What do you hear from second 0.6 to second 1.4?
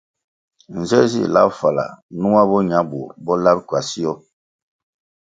Nze zih